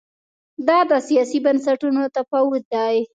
[0.67, 2.97] دا د سیاسي بنسټونو تفاوت دی.